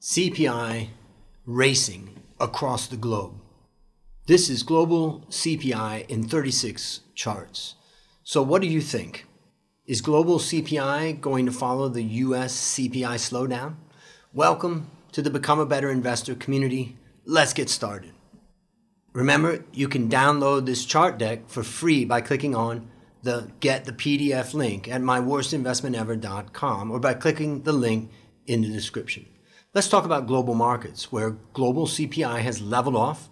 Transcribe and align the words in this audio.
CPI 0.00 0.90
racing 1.44 2.22
across 2.38 2.86
the 2.86 2.96
globe. 2.96 3.32
This 4.28 4.48
is 4.48 4.62
global 4.62 5.24
CPI 5.28 6.08
in 6.08 6.22
36 6.22 7.00
charts. 7.16 7.74
So, 8.22 8.40
what 8.40 8.62
do 8.62 8.68
you 8.68 8.80
think? 8.80 9.26
Is 9.86 10.00
global 10.00 10.38
CPI 10.38 11.20
going 11.20 11.46
to 11.46 11.52
follow 11.52 11.88
the 11.88 12.04
US 12.04 12.54
CPI 12.54 13.16
slowdown? 13.16 13.74
Welcome 14.32 14.88
to 15.10 15.20
the 15.20 15.30
Become 15.30 15.58
a 15.58 15.66
Better 15.66 15.90
Investor 15.90 16.36
community. 16.36 16.96
Let's 17.24 17.52
get 17.52 17.68
started. 17.68 18.12
Remember, 19.12 19.64
you 19.72 19.88
can 19.88 20.08
download 20.08 20.66
this 20.66 20.84
chart 20.84 21.18
deck 21.18 21.48
for 21.48 21.64
free 21.64 22.04
by 22.04 22.20
clicking 22.20 22.54
on 22.54 22.88
the 23.24 23.50
Get 23.58 23.84
the 23.84 23.92
PDF 23.92 24.54
link 24.54 24.86
at 24.86 25.00
myworstinvestmentever.com 25.00 26.92
or 26.92 27.00
by 27.00 27.14
clicking 27.14 27.62
the 27.62 27.72
link 27.72 28.12
in 28.46 28.62
the 28.62 28.68
description. 28.68 29.26
Let's 29.74 29.88
talk 29.88 30.06
about 30.06 30.26
global 30.26 30.54
markets, 30.54 31.12
where 31.12 31.36
global 31.52 31.86
CPI 31.86 32.40
has 32.40 32.62
leveled 32.62 32.96
off 32.96 33.28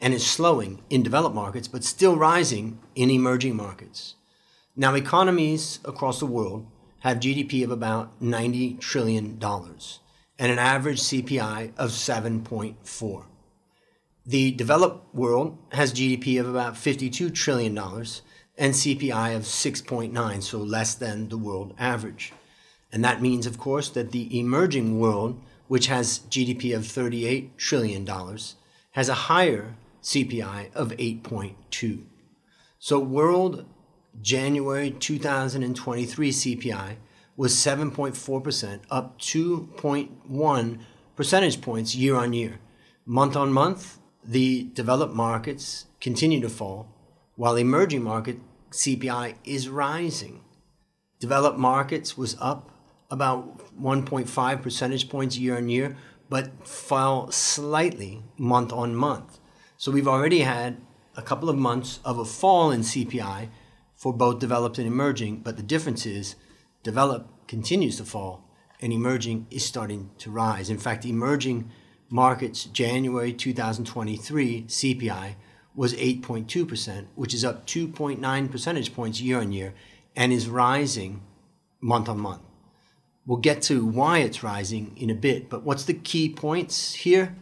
and 0.00 0.14
is 0.14 0.26
slowing 0.26 0.82
in 0.88 1.02
developed 1.02 1.34
markets, 1.34 1.68
but 1.68 1.84
still 1.84 2.16
rising 2.16 2.78
in 2.94 3.10
emerging 3.10 3.54
markets. 3.54 4.14
Now, 4.74 4.94
economies 4.94 5.80
across 5.84 6.20
the 6.20 6.26
world 6.26 6.66
have 7.00 7.18
GDP 7.18 7.64
of 7.64 7.70
about 7.70 8.18
$90 8.22 8.80
trillion 8.80 9.38
and 9.42 10.52
an 10.52 10.58
average 10.58 11.00
CPI 11.02 11.72
of 11.76 11.90
7.4. 11.90 13.24
The 14.24 14.52
developed 14.52 15.14
world 15.14 15.58
has 15.72 15.92
GDP 15.92 16.40
of 16.40 16.48
about 16.48 16.76
$52 16.76 17.34
trillion 17.34 17.76
and 17.76 18.72
CPI 18.72 19.36
of 19.36 19.42
6.9, 19.42 20.42
so 20.42 20.58
less 20.58 20.94
than 20.94 21.28
the 21.28 21.36
world 21.36 21.74
average. 21.78 22.32
And 22.90 23.04
that 23.04 23.20
means, 23.20 23.46
of 23.46 23.58
course, 23.58 23.90
that 23.90 24.12
the 24.12 24.38
emerging 24.38 24.98
world 24.98 25.42
which 25.68 25.86
has 25.86 26.20
GDP 26.30 26.74
of 26.76 26.82
$38 26.82 27.56
trillion, 27.56 28.06
has 28.92 29.08
a 29.08 29.14
higher 29.14 29.76
CPI 30.02 30.72
of 30.74 30.90
8.2. 30.90 32.02
So 32.78 32.98
world 32.98 33.64
January 34.20 34.90
2023 34.90 36.30
CPI 36.30 36.96
was 37.36 37.54
7.4%, 37.54 38.80
up 38.90 39.18
2.1 39.18 40.78
percentage 41.16 41.60
points 41.60 41.94
year 41.94 42.14
on 42.14 42.32
year. 42.32 42.60
Month 43.06 43.36
on 43.36 43.52
month, 43.52 43.98
the 44.24 44.70
developed 44.74 45.14
markets 45.14 45.86
continue 46.00 46.40
to 46.40 46.48
fall, 46.48 46.88
while 47.36 47.56
emerging 47.56 48.02
market 48.02 48.38
CPI 48.70 49.34
is 49.44 49.68
rising. 49.68 50.42
Developed 51.18 51.58
markets 51.58 52.16
was 52.16 52.36
up 52.40 52.70
about 53.14 53.60
1.5 53.80 54.62
percentage 54.62 55.08
points 55.08 55.38
year 55.38 55.56
on 55.56 55.70
year, 55.70 55.96
but 56.28 56.66
fell 56.68 57.30
slightly 57.30 58.22
month 58.36 58.72
on 58.72 58.94
month. 58.94 59.38
So 59.78 59.90
we've 59.90 60.08
already 60.08 60.40
had 60.40 60.76
a 61.16 61.22
couple 61.22 61.48
of 61.48 61.56
months 61.56 62.00
of 62.04 62.18
a 62.18 62.24
fall 62.24 62.70
in 62.70 62.80
CPI 62.80 63.48
for 63.94 64.12
both 64.12 64.40
developed 64.40 64.78
and 64.78 64.86
emerging, 64.86 65.38
but 65.38 65.56
the 65.56 65.62
difference 65.62 66.04
is 66.04 66.34
developed 66.82 67.48
continues 67.48 67.96
to 67.96 68.04
fall 68.04 68.44
and 68.80 68.92
emerging 68.92 69.46
is 69.50 69.64
starting 69.64 70.10
to 70.18 70.30
rise. 70.30 70.68
In 70.68 70.78
fact, 70.78 71.06
emerging 71.06 71.70
markets 72.10 72.64
January 72.64 73.32
2023 73.32 74.64
CPI 74.64 75.36
was 75.74 75.94
8.2%, 75.94 77.06
which 77.14 77.32
is 77.32 77.44
up 77.44 77.66
2.9 77.66 78.50
percentage 78.50 78.94
points 78.94 79.20
year 79.20 79.38
on 79.38 79.52
year 79.52 79.74
and 80.16 80.32
is 80.32 80.48
rising 80.48 81.22
month 81.80 82.08
on 82.08 82.18
month. 82.18 82.42
We'll 83.26 83.38
get 83.38 83.62
to 83.62 83.86
why 83.86 84.18
it's 84.18 84.42
rising 84.42 84.94
in 84.96 85.08
a 85.08 85.14
bit, 85.14 85.48
but 85.48 85.62
what's 85.62 85.84
the 85.84 85.94
key 85.94 86.28
points 86.28 86.94
here? 86.94 87.34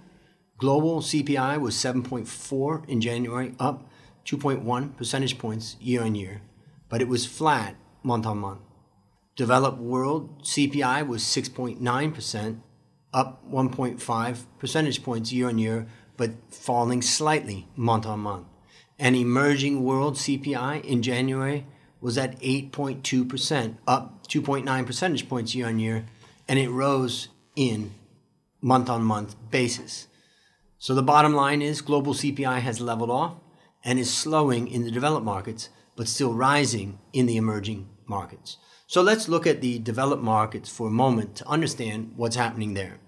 Global 0.59 1.01
CPI 1.01 1.61
was 1.61 1.75
7.4 1.75 2.89
in 2.89 3.01
January, 3.01 3.55
up 3.59 3.91
2.1 4.25 4.97
percentage 4.97 5.39
points 5.39 5.77
year 5.81 6.03
on 6.03 6.15
year, 6.15 6.43
but 6.89 7.03
it 7.03 7.09
was 7.09 7.27
flat 7.27 7.75
month 8.05 8.27
on 8.27 8.39
month. 8.39 8.61
Developed 9.35 9.79
world 9.79 10.45
CPI 10.45 11.05
was 11.07 11.23
6.9%, 11.25 12.61
up 13.13 13.43
1.5 13.51 14.45
percentage 14.59 15.03
points 15.03 15.33
year 15.33 15.49
on 15.49 15.59
year, 15.59 15.89
but 16.17 16.31
falling 16.49 17.03
slightly 17.03 17.67
month 17.75 18.07
on 18.07 18.21
month. 18.21 18.47
And 19.01 19.17
emerging 19.17 19.83
world 19.83 20.15
CPI 20.15 20.85
in 20.85 21.03
January 21.03 21.67
was 22.03 22.19
at 22.19 22.39
8.2%, 22.41 23.77
up 23.87 24.27
2.9 24.27 24.87
percentage 24.87 25.29
points 25.29 25.55
year 25.55 25.69
on 25.69 25.79
year, 25.79 26.05
and 26.47 26.59
it 26.59 26.69
rose 26.69 27.29
in 27.57 27.95
month 28.61 28.91
on 28.91 29.03
month 29.03 29.37
basis. 29.51 30.09
So 30.79 30.95
the 30.95 31.03
bottom 31.03 31.33
line 31.33 31.63
is 31.63 31.81
global 31.81 32.13
CPI 32.13 32.59
has 32.59 32.81
leveled 32.81 33.11
off 33.11 33.37
and 33.85 33.99
is 33.99 34.13
slowing 34.13 34.67
in 34.67 34.83
the 34.83 34.91
developed 34.91 35.25
markets, 35.25 35.69
but 35.97 36.09
still 36.09 36.35
rising 36.35 36.99
in 37.13 37.27
the 37.27 37.37
emerging 37.37 37.89
markets. 38.07 38.57
So 38.89 39.01
let's 39.01 39.29
look 39.29 39.47
at 39.47 39.61
the 39.61 39.79
developed 39.79 40.23
markets 40.23 40.69
for 40.69 40.89
a 40.89 40.91
moment 40.91 41.37
to 41.37 41.49
understand 41.49 42.13
what's 42.17 42.37
happening 42.37 42.75
there. 42.75 42.99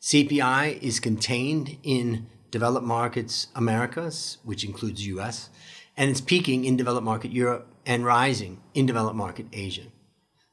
CPI 0.00 0.80
is 0.80 1.00
contained 1.00 1.78
in 1.82 2.28
developed 2.52 2.86
markets 2.86 3.48
Americas, 3.56 4.38
which 4.44 4.64
includes 4.64 5.06
US, 5.06 5.50
and 5.96 6.10
it's 6.10 6.20
peaking 6.20 6.64
in 6.64 6.76
developed 6.76 7.04
market 7.04 7.32
Europe 7.32 7.68
and 7.86 8.04
rising 8.04 8.60
in 8.74 8.84
developed 8.84 9.16
market 9.16 9.46
Asia. 9.52 9.84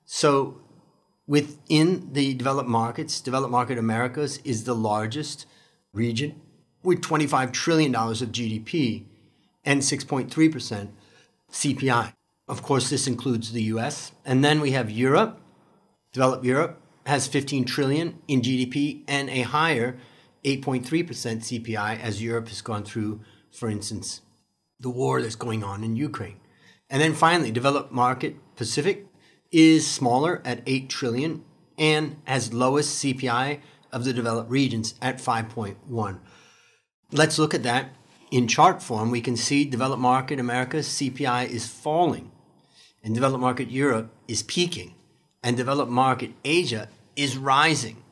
So 0.06 0.62
within 1.28 2.14
the 2.14 2.36
developed 2.36 2.70
markets, 2.70 3.20
developed 3.20 3.52
market 3.52 3.78
Americas 3.78 4.40
is 4.46 4.64
the 4.64 4.76
largest 4.76 5.48
region 5.92 6.40
with 6.84 7.02
$25 7.02 7.52
trillion 7.52 7.96
of 7.96 8.32
GDP 8.32 9.06
and 9.66 9.82
6.3% 9.82 10.90
CPI. 11.52 12.14
Of 12.48 12.62
course, 12.62 12.90
this 12.90 13.08
includes 13.08 13.52
the 13.52 13.64
US. 13.64 14.12
And 14.26 14.44
then 14.44 14.60
we 14.60 14.72
have 14.72 14.92
Europe. 14.92 15.40
Developed 16.12 16.46
Europe 16.46 16.82
has 17.06 17.28
15 17.28 17.66
trillion 17.66 18.20
in 18.28 18.42
GDP 18.42 19.04
and 19.08 19.30
a 19.30 19.42
higher 19.42 19.98
8.3% 20.44 20.84
CPI 20.84 22.00
as 22.02 22.22
Europe 22.22 22.50
has 22.50 22.62
gone 22.62 22.84
through, 22.84 23.22
for 23.52 23.70
instance, 23.70 24.22
the 24.80 24.90
war 24.90 25.22
that's 25.22 25.36
going 25.36 25.64
on 25.64 25.84
in 25.84 25.96
Ukraine. 25.96 26.38
And 26.94 27.02
then 27.02 27.16
finally, 27.16 27.50
developed 27.50 27.92
market 27.92 28.36
Pacific 28.56 29.08
is 29.52 29.88
smaller 29.88 30.44
at 30.46 30.62
8 30.68 30.90
trillion 30.90 31.44
and 31.76 32.18
has 32.26 32.54
lowest 32.54 33.04
CPI 33.04 33.62
of 33.92 34.06
the 34.06 34.14
developed 34.14 34.52
regions 34.52 34.94
at 35.02 35.18
5.1. 35.18 36.20
Let's 37.12 37.40
look 37.40 37.56
at 37.56 37.64
that 37.64 37.96
in 38.30 38.48
chart 38.48 38.84
form. 38.84 39.10
We 39.10 39.22
can 39.22 39.36
see 39.36 39.66
developed 39.66 40.04
market 40.04 40.40
America's 40.40 40.88
CPI 40.88 41.50
is 41.50 41.68
falling 41.68 42.32
and 43.04 43.16
developed 43.16 43.42
market 43.42 43.72
Europe 43.72 44.14
is 44.28 44.44
peaking 44.44 44.94
and 45.42 45.58
developed 45.58 45.92
market 45.92 46.34
Asia 46.46 46.90
is 47.16 47.38
rising. 47.38 48.04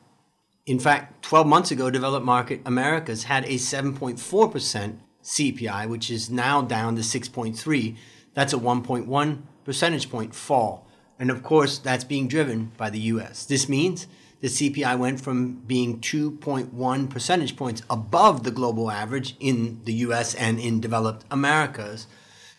In 0.66 0.80
fact, 0.80 1.22
12 1.22 1.46
months 1.46 1.70
ago, 1.70 1.88
developed 1.88 2.26
market 2.26 2.60
Americas 2.66 3.22
had 3.24 3.44
a 3.44 3.58
7.4% 3.58 4.96
CPI, 5.22 5.88
which 5.88 6.10
is 6.10 6.30
now 6.30 6.62
down 6.62 6.96
to 6.96 7.02
6.3 7.02 7.96
that's 8.34 8.52
a 8.52 8.58
1.1 8.58 9.42
percentage 9.64 10.10
point 10.10 10.34
fall. 10.34 10.86
And 11.18 11.30
of 11.30 11.42
course, 11.42 11.78
that's 11.78 12.04
being 12.04 12.28
driven 12.28 12.72
by 12.76 12.90
the 12.90 12.98
US. 12.98 13.44
This 13.44 13.68
means 13.68 14.06
the 14.40 14.48
CPI 14.48 14.98
went 14.98 15.20
from 15.20 15.54
being 15.66 16.00
2.1 16.00 17.08
percentage 17.08 17.56
points 17.56 17.82
above 17.88 18.42
the 18.42 18.50
global 18.50 18.90
average 18.90 19.36
in 19.38 19.80
the 19.84 19.92
US 20.06 20.34
and 20.34 20.58
in 20.58 20.80
developed 20.80 21.24
Americas 21.30 22.06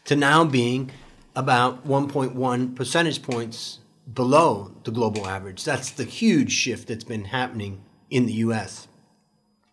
to 0.06 0.16
now 0.16 0.46
being 0.46 0.92
about 1.36 1.86
1.1 1.86 2.76
percentage 2.76 3.22
points 3.22 3.80
below 4.12 4.72
the 4.84 4.92
global 4.92 5.28
average. 5.28 5.64
That's 5.64 5.90
the 5.90 6.06
huge 6.06 6.52
shift 6.52 6.88
that's 6.88 7.04
been 7.04 7.26
happening 7.26 7.84
in 8.10 8.28
the 8.28 8.34
US. 8.34 8.88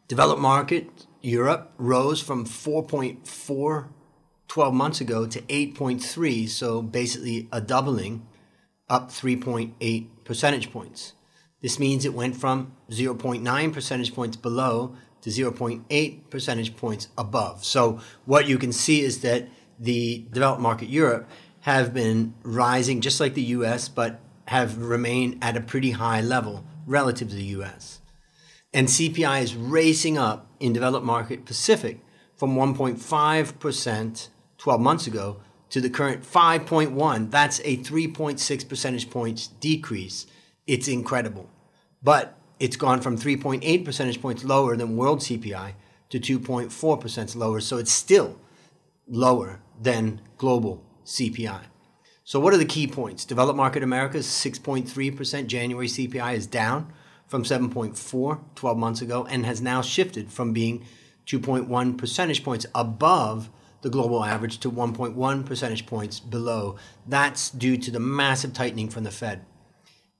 Developed 0.08 0.40
market 0.40 1.06
Europe 1.20 1.72
rose 1.76 2.20
from 2.20 2.44
4.4 2.44 3.88
12 4.50 4.74
months 4.74 5.00
ago 5.00 5.26
to 5.26 5.40
8.3, 5.42 6.48
so 6.48 6.82
basically 6.82 7.48
a 7.52 7.60
doubling, 7.60 8.26
up 8.88 9.08
3.8 9.08 10.08
percentage 10.24 10.72
points. 10.72 11.12
This 11.62 11.78
means 11.78 12.04
it 12.04 12.14
went 12.14 12.34
from 12.34 12.72
0.9 12.90 13.72
percentage 13.72 14.12
points 14.12 14.36
below 14.36 14.96
to 15.20 15.30
0.8 15.30 16.30
percentage 16.30 16.76
points 16.76 17.06
above. 17.16 17.64
So 17.64 18.00
what 18.24 18.48
you 18.48 18.58
can 18.58 18.72
see 18.72 19.02
is 19.02 19.20
that 19.20 19.48
the 19.78 20.26
developed 20.32 20.60
market 20.60 20.88
Europe 20.88 21.30
have 21.60 21.94
been 21.94 22.34
rising 22.42 23.00
just 23.00 23.20
like 23.20 23.34
the 23.34 23.54
US, 23.54 23.88
but 23.88 24.18
have 24.48 24.78
remained 24.78 25.38
at 25.42 25.56
a 25.56 25.60
pretty 25.60 25.92
high 25.92 26.22
level 26.22 26.64
relative 26.86 27.28
to 27.28 27.36
the 27.36 27.54
US. 27.60 28.00
And 28.74 28.88
CPI 28.88 29.42
is 29.42 29.54
racing 29.54 30.18
up 30.18 30.50
in 30.58 30.72
developed 30.72 31.06
market 31.06 31.44
Pacific 31.44 32.00
from 32.36 32.56
1.5% 32.56 34.28
12 34.60 34.80
months 34.80 35.06
ago 35.06 35.40
to 35.70 35.80
the 35.80 35.88
current 35.88 36.22
5.1. 36.22 37.30
That's 37.30 37.60
a 37.60 37.78
3.6 37.78 38.68
percentage 38.68 39.08
points 39.08 39.46
decrease. 39.46 40.26
It's 40.66 40.86
incredible. 40.86 41.48
But 42.02 42.38
it's 42.58 42.76
gone 42.76 43.00
from 43.00 43.16
3.8 43.16 43.84
percentage 43.84 44.20
points 44.20 44.44
lower 44.44 44.76
than 44.76 44.98
world 44.98 45.20
CPI 45.20 45.72
to 46.10 46.20
2.4% 46.20 47.36
lower. 47.36 47.60
So 47.60 47.78
it's 47.78 47.90
still 47.90 48.38
lower 49.08 49.60
than 49.80 50.20
global 50.36 50.84
CPI. 51.06 51.62
So, 52.22 52.38
what 52.38 52.52
are 52.52 52.58
the 52.58 52.66
key 52.66 52.86
points? 52.86 53.24
Developed 53.24 53.56
market 53.56 53.82
America's 53.82 54.26
6.3% 54.26 55.46
January 55.46 55.88
CPI 55.88 56.34
is 56.34 56.46
down 56.46 56.92
from 57.26 57.44
7.4 57.44 58.40
12 58.54 58.78
months 58.78 59.00
ago 59.00 59.26
and 59.30 59.46
has 59.46 59.62
now 59.62 59.80
shifted 59.80 60.30
from 60.30 60.52
being 60.52 60.84
2.1 61.26 61.96
percentage 61.96 62.44
points 62.44 62.66
above 62.74 63.50
the 63.82 63.90
global 63.90 64.24
average 64.24 64.58
to 64.60 64.70
1.1 64.70 65.46
percentage 65.46 65.86
points 65.86 66.20
below. 66.20 66.76
That's 67.06 67.50
due 67.50 67.76
to 67.78 67.90
the 67.90 68.00
massive 68.00 68.52
tightening 68.52 68.88
from 68.88 69.04
the 69.04 69.10
Fed. 69.10 69.44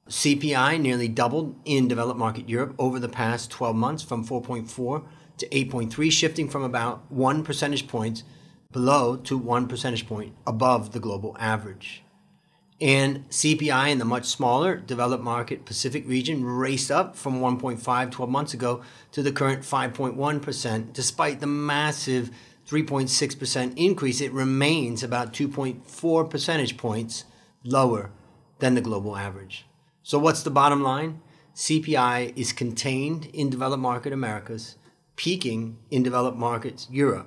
CPI 0.09 0.81
nearly 0.81 1.09
doubled 1.09 1.55
in 1.65 1.87
developed 1.87 2.19
market 2.19 2.49
Europe 2.49 2.75
over 2.79 2.99
the 2.99 3.09
past 3.09 3.51
12 3.51 3.77
months 3.77 4.03
from 4.03 4.27
4.4 4.27 5.05
to 5.39 5.49
8.3, 5.49 6.13
shifting 6.13 6.49
from 6.49 6.65
about 6.65 7.11
1 7.11 7.45
percentage 7.45 7.87
point 7.87 8.25
below 8.73 9.17
to 9.17 9.39
1 9.39 9.69
percentage 9.69 10.07
point 10.07 10.35
above 10.47 10.93
the 10.93 11.01
global 11.01 11.37
average. 11.39 12.03
And 12.81 13.29
CPI 13.29 13.91
in 13.91 13.99
the 13.99 14.07
much 14.07 14.25
smaller 14.25 14.77
developed 14.77 15.23
market 15.23 15.67
Pacific 15.67 16.09
region 16.09 16.43
raced 16.45 16.91
up 16.91 17.15
from 17.15 17.41
1.5 17.41 18.11
12 18.11 18.31
months 18.31 18.55
ago 18.55 18.81
to 19.13 19.23
the 19.23 19.33
current 19.33 19.63
5.1%. 19.63 20.93
Despite 20.95 21.41
the 21.41 21.47
massive 21.47 22.31
3.6% 22.71 23.73
increase, 23.77 24.21
it 24.21 24.33
remains 24.33 25.03
about 25.03 25.33
2.4 25.33 26.31
percentage 26.31 26.77
points 26.77 27.25
lower 27.65 28.13
than 28.61 28.77
the 28.77 28.81
global 28.81 29.17
average. 29.17 29.67
So, 30.05 30.21
what's 30.21 30.45
the 30.45 30.51
bottom 30.51 30.81
line? 30.81 31.21
CPI 31.57 32.33
is 32.37 32.53
contained 32.53 33.27
in 33.33 33.51
developed 33.51 33.83
market 33.83 34.13
Americas, 34.13 34.77
peaking 35.17 35.79
in 35.91 36.05
developed 36.05 36.39
markets 36.39 36.87
Europe, 36.91 37.27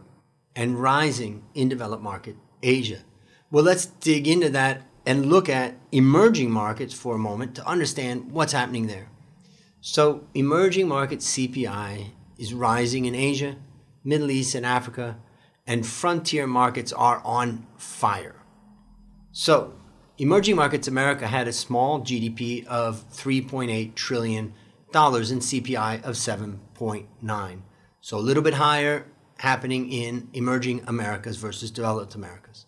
and 0.55 0.81
rising 0.81 1.43
in 1.53 1.67
developed 1.67 2.01
market 2.01 2.37
Asia. 2.61 2.99
Well, 3.51 3.65
let's 3.65 3.85
dig 3.85 4.29
into 4.29 4.49
that 4.51 4.83
and 5.05 5.25
look 5.25 5.49
at 5.49 5.75
emerging 5.91 6.51
markets 6.51 6.93
for 6.93 7.15
a 7.15 7.19
moment 7.19 7.53
to 7.55 7.67
understand 7.67 8.31
what's 8.31 8.53
happening 8.53 8.87
there. 8.87 9.09
So, 9.81 10.25
emerging 10.33 10.87
market 10.87 11.19
CPI 11.19 12.11
is 12.37 12.53
rising 12.53 13.03
in 13.03 13.13
Asia, 13.13 13.57
Middle 14.05 14.31
East, 14.31 14.55
and 14.55 14.65
Africa, 14.65 15.17
and 15.65 15.85
frontier 15.85 16.47
markets 16.47 16.91
are 16.91 17.21
on 17.23 17.67
fire. 17.77 18.35
So, 19.31 19.73
emerging 20.17 20.55
markets 20.55 20.87
America 20.87 21.27
had 21.27 21.47
a 21.47 21.53
small 21.53 22.01
GDP 22.01 22.65
of 22.67 23.03
3.8 23.11 23.95
trillion 23.95 24.53
dollars 24.93 25.31
in 25.31 25.39
CPI 25.39 26.03
of 26.03 26.15
7.9. 26.15 27.61
So 27.99 28.17
a 28.17 28.19
little 28.19 28.43
bit 28.43 28.53
higher 28.53 29.05
happening 29.39 29.91
in 29.91 30.29
emerging 30.33 30.83
Americas 30.87 31.37
versus 31.37 31.71
developed 31.71 32.15
Americas. 32.15 32.65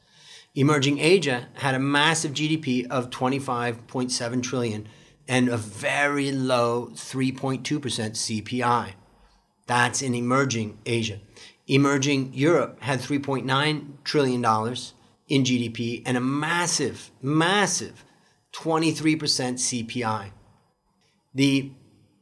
Emerging 0.56 1.00
Asia 1.00 1.48
had 1.56 1.75
a 1.75 1.80
massive 1.80 2.33
GDP 2.33 2.88
of 2.88 3.09
25.7 3.09 4.44
trillion 4.44 4.88
and 5.27 5.50
a 5.50 5.57
very 5.57 6.31
low 6.31 6.89
3.2% 6.94 7.62
CPI. 7.62 8.94
That's 9.68 10.01
in 10.01 10.15
emerging 10.15 10.77
Asia. 10.86 11.19
Emerging 11.67 12.31
Europe 12.33 12.79
had 12.81 13.00
3.9 13.00 14.03
trillion 14.03 14.41
dollars 14.41 14.94
in 15.27 15.44
GDP 15.44 16.03
and 16.06 16.15
a 16.15 16.21
massive, 16.21 17.09
massive 17.21 18.06
23% 18.53 19.17
CPI. 19.88 20.29
The 21.33 21.71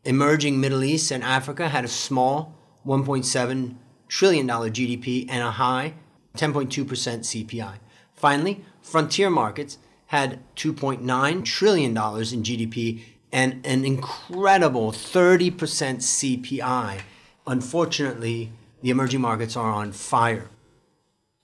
emerging 0.06 0.60
Middle 0.60 0.84
East 0.84 1.12
and 1.12 1.24
Africa 1.24 1.70
had 1.70 1.84
a 1.84 1.90
small 1.90 2.58
1.7 2.86 3.76
trillion 4.08 4.48
dollar 4.48 4.70
GDP 4.70 5.26
and 5.30 5.44
a 5.44 5.52
high 5.52 5.94
10.2% 6.38 6.86
CPI. 6.86 7.76
Finally, 8.14 8.64
frontier 8.82 9.30
markets 9.30 9.78
had 10.08 10.40
2.9 10.56 11.46
trillion 11.46 11.94
dollars 11.94 12.32
in 12.32 12.44
GDP 12.44 13.02
and 13.32 13.66
an 13.66 13.84
incredible 13.84 14.92
30% 14.92 15.52
CPI. 15.58 17.02
Unfortunately, 17.46 18.52
the 18.84 18.90
emerging 18.90 19.22
markets 19.22 19.56
are 19.56 19.72
on 19.72 19.94
fire. 19.94 20.50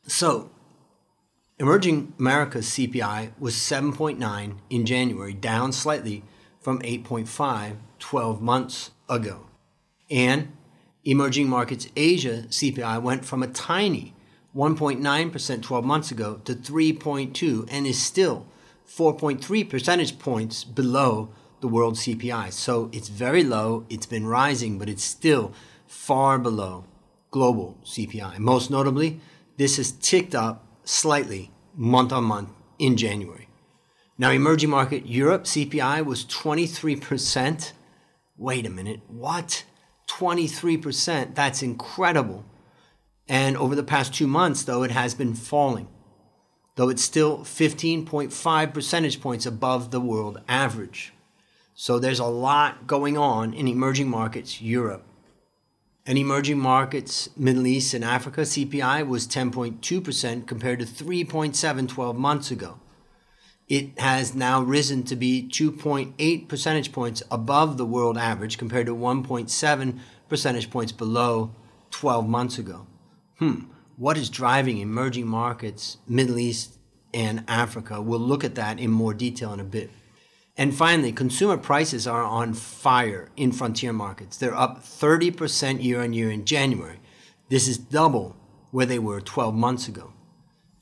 So, 0.05 0.51
emerging 1.57 2.13
America's 2.19 2.67
CPI 2.67 3.31
was 3.39 3.55
7.9 3.55 4.57
in 4.69 4.85
January, 4.85 5.33
down 5.33 5.71
slightly 5.71 6.23
from 6.59 6.79
8.5 6.81 7.77
12 7.99 8.41
months 8.41 8.91
ago. 9.07 9.45
And 10.11 10.51
emerging 11.05 11.47
markets 11.47 11.87
Asia 11.95 12.43
CPI 12.49 13.01
went 13.01 13.23
from 13.23 13.41
a 13.41 13.47
tiny 13.47 14.13
1.9% 14.53 15.61
12 15.61 15.85
months 15.85 16.11
ago 16.11 16.41
to 16.43 16.53
3.2 16.53 17.69
and 17.71 17.87
is 17.87 18.01
still 18.01 18.47
4.3 18.85 19.69
percentage 19.69 20.19
points 20.19 20.65
below 20.65 21.29
the 21.61 21.69
world 21.69 21.95
CPI. 21.95 22.51
So 22.51 22.89
it's 22.91 23.07
very 23.07 23.45
low, 23.45 23.85
it's 23.89 24.05
been 24.05 24.25
rising, 24.25 24.77
but 24.77 24.89
it's 24.89 25.05
still 25.05 25.53
far 25.87 26.37
below 26.37 26.83
global 27.31 27.77
CPI. 27.83 28.39
Most 28.39 28.69
notably, 28.69 29.19
this 29.57 29.77
has 29.77 29.91
ticked 29.91 30.35
up 30.35 30.65
slightly 30.83 31.51
month 31.75 32.11
on 32.11 32.23
month 32.23 32.49
in 32.77 32.97
January. 32.97 33.47
Now, 34.17 34.31
emerging 34.31 34.69
market 34.69 35.05
Europe 35.05 35.45
CPI 35.45 36.03
was 36.03 36.25
23%. 36.25 37.71
Wait 38.37 38.65
a 38.65 38.69
minute, 38.69 39.01
what? 39.07 39.63
23%. 40.09 41.35
That's 41.35 41.61
incredible. 41.61 42.45
And 43.27 43.55
over 43.55 43.75
the 43.75 43.83
past 43.83 44.13
two 44.13 44.27
months, 44.27 44.63
though, 44.63 44.83
it 44.83 44.91
has 44.91 45.13
been 45.13 45.35
falling, 45.35 45.87
though 46.75 46.89
it's 46.89 47.03
still 47.03 47.39
15.5 47.39 48.73
percentage 48.73 49.21
points 49.21 49.45
above 49.45 49.91
the 49.91 50.01
world 50.01 50.41
average. 50.47 51.13
So 51.75 51.99
there's 51.99 52.19
a 52.19 52.25
lot 52.25 52.87
going 52.87 53.17
on 53.17 53.53
in 53.53 53.67
emerging 53.67 54.09
markets 54.09 54.61
Europe. 54.61 55.05
And 56.09 56.17
emerging 56.17 56.57
markets, 56.57 57.29
Middle 57.37 57.67
East 57.67 57.93
and 57.93 58.03
Africa, 58.03 58.41
CPI 58.41 59.05
was 59.05 59.27
10.2% 59.27 60.47
compared 60.47 60.79
to 60.79 60.85
3.7 60.87 61.87
12 61.87 62.17
months 62.17 62.49
ago. 62.49 62.79
It 63.67 63.99
has 63.99 64.33
now 64.33 64.59
risen 64.59 65.03
to 65.03 65.15
be 65.15 65.47
2.8 65.47 66.47
percentage 66.47 66.91
points 66.91 67.21
above 67.29 67.77
the 67.77 67.85
world 67.85 68.17
average 68.17 68.57
compared 68.57 68.87
to 68.87 68.95
1.7 68.95 69.99
percentage 70.27 70.71
points 70.71 70.91
below 70.91 71.53
12 71.91 72.27
months 72.27 72.57
ago. 72.57 72.87
Hmm, 73.37 73.65
what 73.95 74.17
is 74.17 74.31
driving 74.31 74.79
emerging 74.79 75.27
markets, 75.27 75.97
Middle 76.07 76.39
East 76.39 76.79
and 77.13 77.43
Africa? 77.47 78.01
We'll 78.01 78.17
look 78.17 78.43
at 78.43 78.55
that 78.55 78.79
in 78.79 78.89
more 78.89 79.13
detail 79.13 79.53
in 79.53 79.59
a 79.59 79.63
bit. 79.63 79.91
And 80.59 80.75
finally, 80.75 81.13
consumer 81.13 81.55
prices 81.55 82.05
are 82.05 82.21
on 82.21 82.53
fire 82.53 83.29
in 83.37 83.53
frontier 83.53 83.93
markets. 83.93 84.35
They're 84.35 84.53
up 84.53 84.83
30% 84.83 85.81
year 85.81 86.01
on 86.01 86.11
year 86.11 86.29
in 86.29 86.43
January. 86.43 86.99
This 87.47 87.69
is 87.69 87.77
double 87.77 88.35
where 88.71 88.85
they 88.85 88.99
were 88.99 89.21
12 89.21 89.55
months 89.55 89.87
ago. 89.87 90.11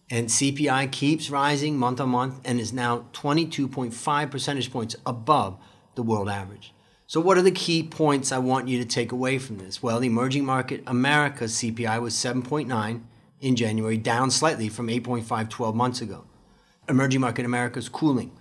And 0.09 0.29
CPI 0.29 0.91
keeps 0.91 1.29
rising 1.29 1.77
month 1.77 2.01
on 2.01 2.09
month 2.09 2.41
and 2.43 2.59
is 2.59 2.73
now 2.73 3.05
22.5 3.13 4.31
percentage 4.31 4.71
points 4.71 4.95
above 5.05 5.59
the 5.93 6.01
world 6.01 6.27
average. 6.27 6.73
So, 7.05 7.21
what 7.21 7.37
are 7.37 7.43
the 7.43 7.51
key 7.51 7.83
points 7.83 8.31
I 8.31 8.39
want 8.39 8.67
you 8.67 8.79
to 8.79 8.85
take 8.85 9.11
away 9.11 9.37
from 9.37 9.59
this? 9.59 9.83
Well, 9.83 9.99
the 9.99 10.07
emerging 10.07 10.43
market 10.43 10.81
America's 10.87 11.53
CPI 11.53 12.01
was 12.01 12.15
7.9 12.15 13.03
in 13.41 13.55
January, 13.55 13.97
down 13.97 14.31
slightly 14.31 14.69
from 14.69 14.87
8.5 14.87 15.49
12 15.49 15.75
months 15.75 16.01
ago. 16.01 16.23
Emerging 16.89 17.21
market 17.21 17.45
America's 17.45 17.89
cooling. 17.89 18.31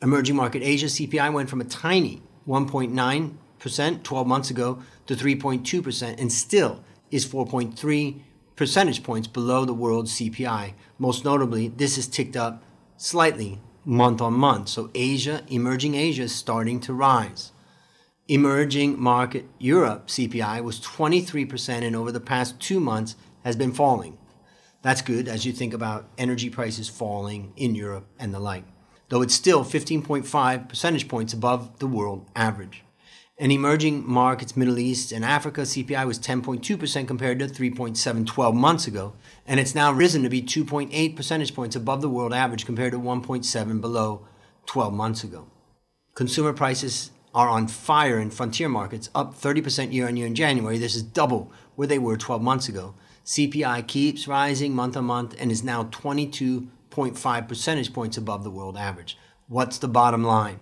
Emerging 0.00 0.36
market 0.36 0.62
Asia 0.62 0.86
CPI 0.86 1.32
went 1.32 1.50
from 1.50 1.60
a 1.60 1.64
tiny 1.64 2.22
1.9% 2.46 4.02
12 4.02 4.26
months 4.26 4.50
ago 4.50 4.82
to 5.06 5.16
3.2% 5.16 6.20
and 6.20 6.32
still 6.32 6.84
is 7.10 7.26
4.3 7.26 8.20
percentage 8.54 9.02
points 9.02 9.26
below 9.26 9.64
the 9.64 9.74
world 9.74 10.06
CPI. 10.06 10.74
Most 10.98 11.24
notably, 11.24 11.68
this 11.68 11.96
has 11.96 12.06
ticked 12.06 12.36
up 12.36 12.62
slightly 12.96 13.60
month 13.84 14.20
on 14.20 14.34
month. 14.34 14.68
So 14.68 14.90
Asia, 14.94 15.42
emerging 15.48 15.94
Asia 15.94 16.24
is 16.24 16.34
starting 16.34 16.78
to 16.80 16.92
rise. 16.92 17.52
Emerging 18.28 19.00
market 19.00 19.46
Europe 19.58 20.08
CPI 20.08 20.62
was 20.62 20.80
23% 20.80 21.82
and 21.82 21.96
over 21.96 22.12
the 22.12 22.20
past 22.20 22.60
2 22.60 22.78
months 22.78 23.16
has 23.42 23.56
been 23.56 23.72
falling. 23.72 24.18
That's 24.82 25.02
good 25.02 25.26
as 25.26 25.44
you 25.44 25.52
think 25.52 25.74
about 25.74 26.08
energy 26.18 26.50
prices 26.50 26.88
falling 26.88 27.52
in 27.56 27.74
Europe 27.74 28.06
and 28.18 28.32
the 28.32 28.38
like, 28.38 28.64
though 29.08 29.22
it's 29.22 29.34
still 29.34 29.64
15.5 29.64 30.68
percentage 30.68 31.08
points 31.08 31.32
above 31.32 31.78
the 31.78 31.86
world 31.86 32.26
average. 32.36 32.84
In 33.38 33.52
emerging 33.52 34.04
markets, 34.04 34.56
Middle 34.56 34.80
East 34.80 35.12
and 35.12 35.24
Africa, 35.24 35.60
CPI 35.60 36.04
was 36.04 36.18
10.2% 36.18 37.06
compared 37.06 37.38
to 37.38 37.46
3.7 37.46 38.26
12 38.26 38.54
months 38.54 38.88
ago. 38.88 39.12
And 39.46 39.60
it's 39.60 39.76
now 39.76 39.92
risen 39.92 40.24
to 40.24 40.28
be 40.28 40.42
2.8 40.42 41.14
percentage 41.14 41.54
points 41.54 41.76
above 41.76 42.00
the 42.00 42.08
world 42.08 42.34
average 42.34 42.66
compared 42.66 42.92
to 42.92 42.98
1.7 42.98 43.80
below 43.80 44.26
12 44.66 44.92
months 44.92 45.22
ago. 45.22 45.46
Consumer 46.16 46.52
prices 46.52 47.12
are 47.32 47.48
on 47.48 47.68
fire 47.68 48.18
in 48.18 48.30
frontier 48.30 48.68
markets, 48.68 49.08
up 49.14 49.40
30% 49.40 49.92
year 49.92 50.08
on 50.08 50.16
year 50.16 50.26
in 50.26 50.34
January. 50.34 50.76
This 50.76 50.96
is 50.96 51.02
double 51.04 51.52
where 51.76 51.86
they 51.86 52.00
were 52.00 52.16
12 52.16 52.42
months 52.42 52.68
ago. 52.68 52.94
CPI 53.24 53.86
keeps 53.86 54.26
rising 54.26 54.74
month 54.74 54.96
on 54.96 55.04
month 55.04 55.36
and 55.38 55.52
is 55.52 55.62
now 55.62 55.84
22.5 56.98 57.48
percentage 57.48 57.92
points 57.92 58.16
above 58.16 58.42
the 58.42 58.50
world 58.50 58.76
average. 58.76 59.16
What's 59.46 59.78
the 59.78 59.88
bottom 59.88 60.24
line? 60.24 60.60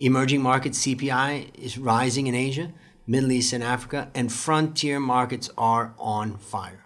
Emerging 0.00 0.42
market 0.42 0.72
CPI 0.72 1.54
is 1.54 1.78
rising 1.78 2.26
in 2.26 2.34
Asia, 2.34 2.72
Middle 3.06 3.32
East, 3.32 3.52
and 3.52 3.62
Africa, 3.62 4.10
and 4.14 4.32
frontier 4.32 4.98
markets 5.00 5.50
are 5.56 5.94
on 5.98 6.36
fire. 6.36 6.84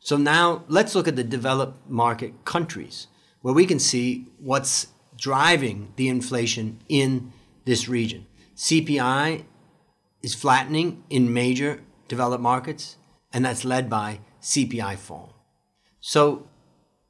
So 0.00 0.16
now 0.16 0.64
let's 0.68 0.94
look 0.94 1.06
at 1.06 1.16
the 1.16 1.24
developed 1.24 1.88
market 1.88 2.44
countries 2.44 3.06
where 3.42 3.54
we 3.54 3.64
can 3.64 3.78
see 3.78 4.26
what's 4.38 4.88
driving 5.16 5.92
the 5.96 6.08
inflation 6.08 6.80
in 6.88 7.32
this 7.64 7.88
region. 7.88 8.26
CPI 8.56 9.44
is 10.22 10.34
flattening 10.34 11.04
in 11.10 11.32
major 11.32 11.82
developed 12.08 12.42
markets, 12.42 12.96
and 13.32 13.44
that's 13.44 13.64
led 13.64 13.88
by 13.88 14.20
CPI 14.40 14.96
fall. 14.96 15.32
So 16.00 16.48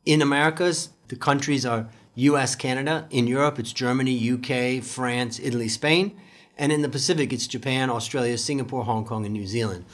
in 0.04 0.22
Americas, 0.22 0.90
the 1.08 1.16
countries 1.16 1.64
are 1.64 1.88
US, 2.14 2.54
Canada. 2.54 3.06
In 3.10 3.26
Europe, 3.26 3.58
it's 3.58 3.72
Germany, 3.72 4.32
UK, 4.32 4.82
France, 4.82 5.40
Italy, 5.42 5.68
Spain. 5.68 6.18
And 6.58 6.70
in 6.70 6.82
the 6.82 6.88
Pacific, 6.88 7.32
it's 7.32 7.46
Japan, 7.46 7.90
Australia, 7.90 8.36
Singapore, 8.36 8.84
Hong 8.84 9.04
Kong, 9.04 9.24
and 9.24 9.32
New 9.32 9.46
Zealand. 9.46 9.84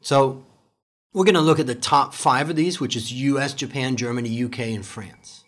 So 0.00 0.44
we're 1.12 1.24
going 1.24 1.34
to 1.34 1.40
look 1.40 1.60
at 1.60 1.66
the 1.66 1.74
top 1.74 2.14
five 2.14 2.48
of 2.48 2.56
these, 2.56 2.80
which 2.80 2.96
is 2.96 3.12
US, 3.12 3.52
Japan, 3.52 3.96
Germany, 3.96 4.44
UK, 4.44 4.60
and 4.60 4.84
France. 4.84 5.44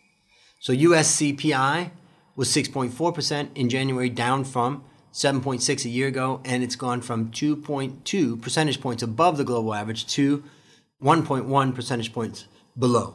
So 0.61 0.73
US 0.73 1.17
CPI 1.17 1.91
was 2.37 2.49
6.4% 2.49 3.49
in 3.55 3.69
January, 3.69 4.09
down 4.09 4.45
from 4.45 4.85
7.6 5.13 5.85
a 5.85 5.89
year 5.89 6.09
ago, 6.09 6.41
and 6.45 6.63
it's 6.63 6.77
gone 6.77 7.01
from 7.01 7.31
2.2 7.31 8.43
percentage 8.43 8.81
points 8.81 9.03
above 9.03 9.37
the 9.37 9.45
global 9.45 9.73
average 9.73 10.07
to 10.09 10.43
1.1 11.03 11.75
percentage 11.75 12.13
points 12.13 12.47
below. 12.77 13.15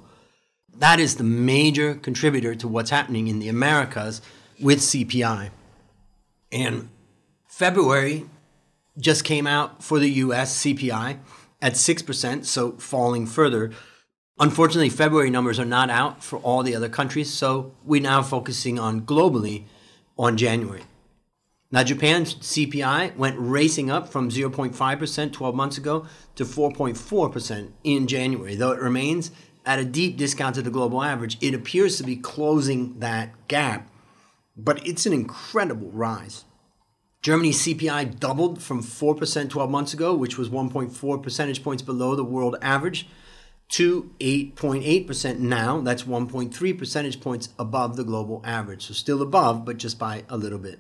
That 0.77 0.99
is 0.99 1.15
the 1.15 1.23
major 1.23 1.95
contributor 1.95 2.55
to 2.55 2.67
what's 2.67 2.89
happening 2.89 3.27
in 3.27 3.39
the 3.39 3.49
Americas 3.49 4.21
with 4.61 4.79
CPI. 4.79 5.49
And 6.51 6.89
February 7.47 8.25
just 8.97 9.23
came 9.23 9.47
out 9.47 9.83
for 9.83 9.99
the 9.99 10.09
US 10.09 10.63
CPI 10.63 11.19
at 11.61 11.73
6%, 11.73 12.45
so 12.45 12.71
falling 12.73 13.25
further. 13.25 13.71
Unfortunately, 14.39 14.89
February 14.89 15.29
numbers 15.29 15.59
are 15.59 15.65
not 15.65 15.89
out 15.89 16.23
for 16.23 16.39
all 16.39 16.63
the 16.63 16.75
other 16.75 16.89
countries, 16.89 17.31
so 17.31 17.73
we're 17.83 18.01
now 18.01 18.21
focusing 18.21 18.79
on 18.79 19.01
globally 19.01 19.65
on 20.17 20.38
January. 20.38 20.83
Now, 21.71 21.83
Japan's 21.83 22.35
CPI 22.35 23.15
went 23.15 23.35
racing 23.38 23.91
up 23.91 24.09
from 24.09 24.29
0.5% 24.29 25.31
12 25.31 25.55
months 25.55 25.77
ago 25.77 26.07
to 26.35 26.43
4.4% 26.43 27.71
in 27.83 28.07
January. 28.07 28.55
Though 28.55 28.71
it 28.71 28.79
remains 28.79 29.29
at 29.66 29.80
a 29.80 29.86
deep 29.86 30.18
discount 30.18 30.56
to 30.56 30.62
the 30.62 30.70
global 30.70 31.04
average, 31.04 31.38
it 31.42 31.54
appears 31.54 31.98
to 31.98 32.04
be 32.04 32.16
closing 32.16 33.00
that 33.00 33.48
gap, 33.48 33.89
but 34.56 34.86
it's 34.86 35.06
an 35.06 35.13
incredible 35.13 35.92
rise. 35.92 36.46
Germany's 37.22 37.62
CPI 37.62 38.20
doubled 38.20 38.62
from 38.62 38.82
4% 38.82 39.50
12 39.50 39.70
months 39.70 39.94
ago, 39.94 40.16
which 40.16 40.38
was 40.38 40.50
1.4 40.50 41.22
percentage 41.22 41.63
points 41.63 41.84
below 41.84 42.16
the 42.16 42.24
world 42.24 42.56
average, 42.62 43.08
to 43.70 44.12
8.8% 44.20 45.39
now. 45.39 45.80
That's 45.82 46.04
1.3 46.04 46.78
percentage 46.78 47.22
points 47.22 47.50
above 47.60 47.98
the 47.98 48.04
global 48.04 48.42
average. 48.44 48.88
So 48.88 48.94
still 48.94 49.22
above, 49.22 49.66
but 49.66 49.78
just 49.78 50.00
by 50.00 50.24
a 50.30 50.38
little 50.38 50.58
bit. 50.58 50.80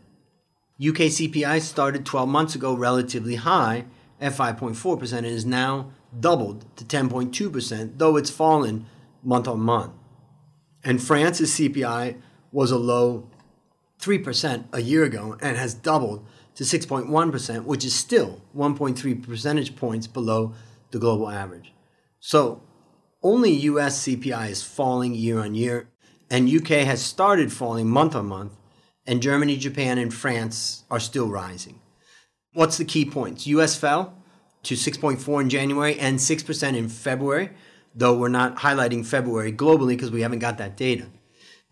UK 0.81 1.11
CPI 1.11 1.61
started 1.61 2.05
12 2.05 2.29
months 2.29 2.55
ago 2.55 2.73
relatively 2.73 3.35
high 3.35 3.85
at 4.19 4.33
5.4% 4.33 5.17
and 5.17 5.25
is 5.25 5.45
now 5.45 5.91
doubled 6.17 6.65
to 6.77 6.83
10.2%, 6.83 7.97
though 7.97 8.17
it's 8.17 8.29
fallen 8.29 8.85
month 9.23 9.47
on 9.47 9.59
month. 9.59 9.93
And 10.83 11.01
France's 11.01 11.51
CPI 11.51 12.17
was 12.51 12.71
a 12.71 12.77
low 12.77 13.29
3% 13.99 14.65
a 14.71 14.81
year 14.81 15.03
ago 15.03 15.37
and 15.41 15.57
has 15.57 15.73
doubled 15.73 16.25
to 16.55 16.63
6.1%, 16.63 17.63
which 17.63 17.85
is 17.85 17.95
still 17.95 18.41
1.3 18.55 19.27
percentage 19.27 19.75
points 19.75 20.07
below 20.07 20.53
the 20.91 20.99
global 20.99 21.29
average. 21.29 21.73
So 22.19 22.61
only 23.21 23.51
US 23.51 24.05
CPI 24.05 24.49
is 24.49 24.63
falling 24.63 25.13
year 25.13 25.39
on 25.39 25.55
year, 25.55 25.89
and 26.29 26.49
UK 26.49 26.85
has 26.85 27.01
started 27.01 27.51
falling 27.51 27.89
month 27.89 28.15
on 28.15 28.27
month, 28.27 28.53
and 29.05 29.21
Germany, 29.21 29.57
Japan, 29.57 29.97
and 29.97 30.13
France 30.13 30.83
are 30.89 30.99
still 30.99 31.29
rising. 31.29 31.79
What's 32.53 32.77
the 32.77 32.85
key 32.85 33.05
points? 33.05 33.47
US 33.47 33.75
fell 33.75 34.13
to 34.63 34.75
6.4 34.75 35.41
in 35.41 35.49
January 35.49 35.99
and 35.99 36.19
6% 36.19 36.75
in 36.75 36.89
February, 36.89 37.51
though 37.95 38.17
we're 38.17 38.29
not 38.29 38.57
highlighting 38.57 39.05
February 39.05 39.53
globally 39.53 39.89
because 39.89 40.11
we 40.11 40.21
haven't 40.21 40.39
got 40.39 40.57
that 40.57 40.75
data 40.75 41.07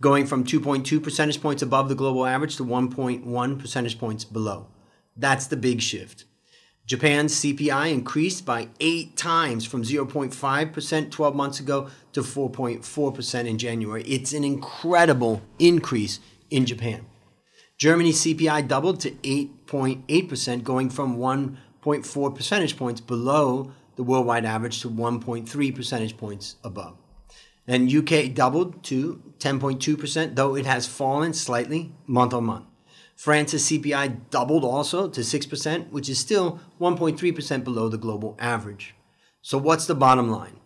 going 0.02 0.26
from 0.26 0.44
2.2 0.44 1.02
percentage 1.02 1.42
points 1.42 1.62
above 1.62 1.90
the 1.90 1.96
global 1.96 2.26
average 2.26 2.56
to 2.58 2.66
1.1 2.66 3.60
percentage 3.60 4.00
points 4.00 4.24
below. 4.26 4.68
That's 5.16 5.48
the 5.48 5.58
big 5.58 5.82
shift. 5.82 6.26
Japan's 6.86 7.34
CPI 7.42 7.92
increased 7.92 8.46
by 8.46 8.70
eight 8.80 9.18
times 9.18 9.66
from 9.66 9.84
0.5% 9.84 11.12
12 11.12 11.36
months 11.36 11.60
ago 11.60 11.90
to 12.14 12.22
4.4% 12.22 13.46
in 13.46 13.58
January. 13.58 14.04
It's 14.04 14.32
an 14.32 14.46
incredible 14.46 15.42
increase 15.60 16.20
in 16.50 16.66
Japan. 16.66 17.06
Germany's 17.78 18.22
CPI 18.24 18.68
doubled 18.68 19.00
to 19.02 19.12
8.8%, 19.12 20.64
going 20.64 20.90
from 20.90 21.18
1.4 21.18 22.36
percentage 22.36 22.76
points 22.76 23.02
below 23.02 23.72
the 23.96 24.04
worldwide 24.04 24.46
average 24.46 24.82
to 24.82 24.90
1.3 24.90 25.76
percentage 25.76 26.18
points 26.18 26.56
above. 26.64 26.98
And 27.68 27.94
UK 27.94 28.34
doubled 28.34 28.84
to 28.86 29.22
10.2%, 29.40 30.36
though 30.36 30.56
it 30.56 30.66
has 30.66 30.88
fallen 30.88 31.34
slightly 31.34 31.94
month 32.08 32.34
on 32.34 32.46
month. 32.46 32.66
France's 33.16 33.64
CPI 33.70 34.30
doubled 34.30 34.64
also 34.64 35.08
to 35.10 35.22
6%, 35.22 35.90
which 35.90 36.10
is 36.10 36.18
still 36.18 36.60
1.3% 36.80 37.64
below 37.64 37.90
the 37.90 37.98
global 37.98 38.36
average. 38.40 38.96
So, 39.42 39.58
what's 39.58 39.86
the 39.86 39.96
bottom 39.96 40.30
line? 40.30 40.60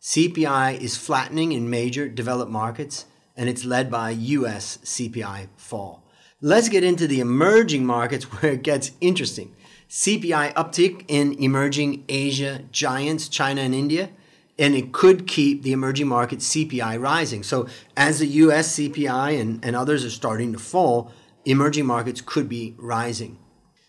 CPI 0.00 0.80
is 0.80 0.96
flattening 0.96 1.52
in 1.52 1.70
major 1.70 2.08
developed 2.08 2.50
markets, 2.50 3.06
and 3.36 3.48
it's 3.48 3.64
led 3.64 3.90
by 3.90 4.10
US 4.10 4.78
CPI 4.78 5.48
fall. 5.56 6.07
Let's 6.40 6.68
get 6.68 6.84
into 6.84 7.08
the 7.08 7.18
emerging 7.18 7.84
markets 7.84 8.24
where 8.32 8.52
it 8.52 8.62
gets 8.62 8.92
interesting. 9.00 9.54
CPI 9.90 10.54
uptick 10.54 11.04
in 11.08 11.32
emerging 11.42 12.04
Asia 12.08 12.62
giants, 12.70 13.28
China 13.28 13.62
and 13.62 13.74
India, 13.74 14.10
and 14.56 14.74
it 14.74 14.92
could 14.92 15.26
keep 15.26 15.62
the 15.62 15.72
emerging 15.72 16.06
market 16.06 16.38
CPI 16.38 17.00
rising. 17.00 17.42
So 17.42 17.66
as 17.96 18.20
the 18.20 18.26
US 18.26 18.76
CPI 18.76 19.40
and, 19.40 19.64
and 19.64 19.74
others 19.74 20.04
are 20.04 20.10
starting 20.10 20.52
to 20.52 20.58
fall, 20.60 21.10
emerging 21.44 21.86
markets 21.86 22.20
could 22.20 22.48
be 22.48 22.76
rising. 22.78 23.38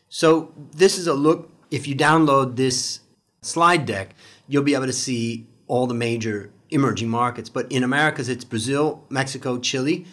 So 0.07 0.53
this 0.71 0.97
is 0.97 1.05
a 1.05 1.13
look, 1.13 1.51
if 1.69 1.87
you 1.87 1.95
download 1.95 2.55
this 2.55 3.01
slide 3.41 3.85
deck, 3.85 4.15
you'll 4.47 4.63
be 4.63 4.73
able 4.73 4.87
to 4.87 4.93
see 4.93 5.47
all 5.67 5.85
the 5.85 5.93
major 5.93 6.51
emerging 6.71 7.09
markets. 7.09 7.49
But 7.49 7.71
in 7.71 7.83
Americas, 7.83 8.27
it's 8.27 8.43
Brazil, 8.43 9.05
Mexico, 9.09 9.59
Chile. 9.59 10.07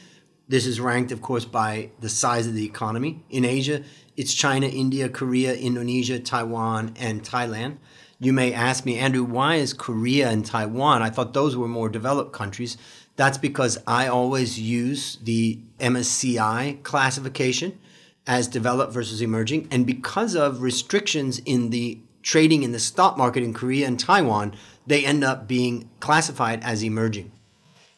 This 0.49 0.65
is 0.65 0.79
ranked, 0.79 1.11
of 1.11 1.21
course, 1.21 1.45
by 1.45 1.91
the 1.99 2.09
size 2.09 2.47
of 2.47 2.55
the 2.55 2.65
economy. 2.65 3.25
In 3.31 3.45
Asia, 3.45 3.83
it's 4.17 4.33
China, 4.33 4.69
India, 4.69 5.09
Korea, 5.09 5.53
Indonesia, 5.53 6.21
Taiwan, 6.21 6.95
and 6.97 7.25
Thailand. 7.25 7.79
You 8.21 8.33
may 8.33 8.53
ask 8.53 8.87
me, 8.87 8.97
Andrew, 8.97 9.25
why 9.25 9.57
is 9.57 9.73
Korea 9.73 10.31
and 10.31 10.47
Taiwan? 10.47 11.03
I 11.03 11.11
thought 11.11 11.35
those 11.35 11.57
were 11.57 11.67
more 11.67 11.89
developed 11.89 12.33
countries. 12.33 12.79
That's 13.17 13.39
because 13.39 13.77
I 13.89 14.07
always 14.07 14.59
use 14.61 15.17
the 15.17 15.59
MSCI 15.81 16.81
classification 16.85 17.79
as 18.25 18.47
developed 18.47 18.93
versus 18.93 19.21
emerging. 19.21 19.67
And 19.73 19.85
because 19.85 20.37
of 20.37 20.63
restrictions 20.63 21.41
in 21.41 21.71
the 21.71 21.99
trading 22.23 22.63
in 22.63 22.71
the 22.71 22.79
stock 22.79 23.19
market 23.19 23.43
in 23.43 23.53
Korea 23.53 23.89
and 23.89 23.99
Taiwan, 23.99 24.55
they 24.87 25.05
end 25.05 25.25
up 25.25 25.49
being 25.49 25.91
classified 25.99 26.63
as 26.63 26.85
emerging. 26.85 27.33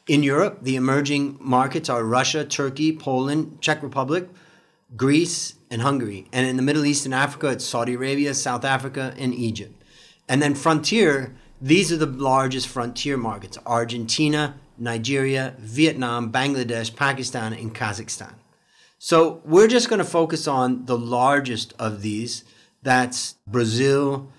In 0.08 0.22
Europe, 0.22 0.60
the 0.62 0.76
emerging 0.76 1.36
markets 1.38 1.90
are 1.90 2.02
Russia, 2.02 2.42
Turkey, 2.42 2.96
Poland, 2.96 3.60
Czech 3.60 3.82
Republic, 3.82 4.30
Greece, 4.96 5.56
and 5.70 5.82
Hungary. 5.82 6.26
And 6.32 6.46
in 6.46 6.56
the 6.56 6.62
Middle 6.62 6.86
East 6.86 7.04
and 7.04 7.12
Africa, 7.12 7.48
it's 7.48 7.64
Saudi 7.66 7.92
Arabia, 7.92 8.32
South 8.32 8.64
Africa, 8.64 9.12
and 9.18 9.34
Egypt. 9.34 9.84
And 10.26 10.40
then 10.40 10.54
frontier, 10.54 11.36
these 11.60 11.92
are 11.92 11.98
the 11.98 12.06
largest 12.06 12.68
frontier 12.68 13.18
markets 13.18 13.58
Argentina, 13.66 14.54
Nigeria, 14.78 15.54
Vietnam, 15.58 16.32
Bangladesh, 16.32 16.96
Pakistan, 16.96 17.52
and 17.52 17.74
Kazakhstan. 17.74 18.32
So 18.98 19.42
we're 19.44 19.68
just 19.68 19.90
going 19.90 19.98
to 19.98 20.06
focus 20.06 20.48
on 20.48 20.86
the 20.86 20.98
largest 20.98 21.74
of 21.78 22.00
these. 22.00 22.44
That's 22.82 23.34
Brazil, 23.46 24.32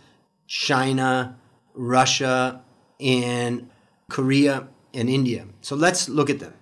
China, 0.47 1.38
Russia, 1.75 2.63
and 2.99 3.69
Korea 4.09 4.67
and 4.93 5.10
India. 5.10 5.46
So 5.62 5.75
let's 5.75 6.10
look 6.10 6.29
at 6.29 6.39
them. 6.39 6.53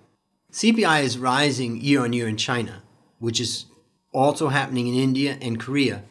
CPI 0.51 1.03
is 1.03 1.17
rising 1.17 1.81
year 1.81 2.03
on 2.03 2.13
year 2.13 2.27
in 2.27 2.38
China, 2.38 2.84
which 3.19 3.39
is 3.39 3.65
also 4.13 4.48
happening 4.48 4.88
in 4.88 4.96
India 4.96 5.38
and 5.41 5.60
Korea 5.60 6.03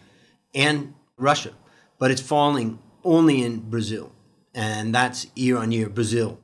and 0.54 0.94
Russia, 1.16 1.52
but 1.99 2.11
it's 2.11 2.20
falling 2.20 2.78
only 3.04 3.42
in 3.42 3.61
Brazil, 3.70 4.12
and 4.54 4.94
that's 4.94 5.26
year 5.35 5.56
on 5.58 5.73
year 5.73 5.88
Brazil. 5.88 6.40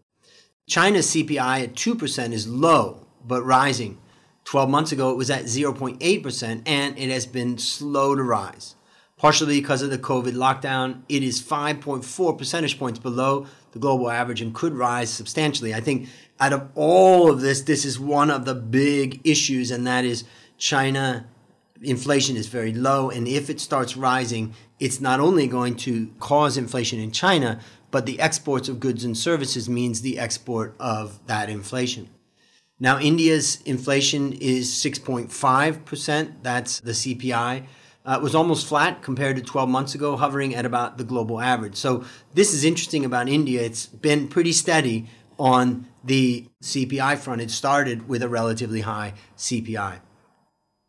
China's 0.69 1.09
CPI 1.09 1.65
at 1.65 1.75
2% 1.75 2.33
is 2.33 2.49
low, 2.49 3.07
but 3.27 3.43
rising. 3.43 3.99
12 4.45 4.71
months 4.71 4.93
ago, 4.93 5.11
it 5.11 5.17
was 5.17 5.31
at 5.31 5.45
0.8%, 5.45 6.63
and 6.67 6.99
it 6.99 7.11
has 7.11 7.27
been 7.27 7.59
slow 7.59 8.15
to 8.15 8.23
rise. 8.23 8.75
Partially 9.17 9.61
because 9.61 9.83
of 9.83 9.91
the 9.91 9.99
COVID 9.99 10.33
lockdown, 10.33 11.03
it 11.09 11.23
is 11.23 11.41
5.4 11.43 12.39
percentage 12.39 12.79
points 12.79 12.99
below 12.99 13.47
the 13.73 13.79
global 13.79 14.11
average 14.11 14.41
and 14.41 14.55
could 14.55 14.75
rise 14.75 15.11
substantially. 15.11 15.75
I 15.75 15.81
think 15.81 16.09
out 16.41 16.53
of 16.53 16.69
all 16.75 17.31
of 17.31 17.41
this, 17.41 17.63
this 17.63 17.85
is 17.85 17.99
one 17.99 18.31
of 18.31 18.45
the 18.45 18.55
big 18.55 19.21
issues, 19.25 19.71
and 19.71 19.87
that 19.87 20.05
is 20.05 20.25
China 20.57 21.27
inflation 21.83 22.37
is 22.37 22.47
very 22.47 22.73
low. 22.73 23.11
And 23.11 23.27
if 23.27 23.51
it 23.51 23.61
starts 23.61 23.97
rising, 23.97 24.55
it's 24.79 25.01
not 25.01 25.21
only 25.21 25.47
going 25.47 25.77
to 25.77 26.13
cause 26.21 26.57
inflation 26.57 27.01
in 27.01 27.11
China, 27.11 27.61
but 27.91 28.07
the 28.07 28.21
exports 28.21 28.69
of 28.69 28.81
goods 28.81 29.05
and 29.05 29.17
services 29.17 29.69
means 29.69 30.01
the 30.01 30.19
export 30.19 30.75
of 30.81 31.25
that 31.27 31.51
inflation. 31.51 32.09
Now, 32.81 32.99
India's 32.99 33.61
inflation 33.63 34.33
is 34.33 34.71
6.5%. 34.71 36.33
That's 36.43 36.81
the 36.81 36.93
CPI. 36.93 37.67
Uh, 38.05 38.17
it 38.19 38.23
was 38.23 38.35
almost 38.35 38.67
flat 38.67 39.03
compared 39.03 39.37
to 39.37 39.43
12 39.43 39.69
months 39.69 39.95
ago, 39.95 40.17
hovering 40.17 40.55
at 40.55 40.65
about 40.65 40.99
the 40.99 41.05
global 41.05 41.41
average. 41.41 41.77
So, 41.77 42.05
this 42.35 42.53
is 42.53 42.65
interesting 42.65 43.05
about 43.05 43.29
India. 43.29 43.63
It's 43.63 43.87
been 43.87 44.27
pretty 44.27 44.53
steady 44.53 45.07
on 45.39 45.87
the 46.03 46.49
CPI 46.63 47.19
front. 47.19 47.41
It 47.41 47.51
started 47.51 48.09
with 48.09 48.23
a 48.23 48.29
relatively 48.29 48.81
high 48.81 49.15
CPI. 49.37 50.01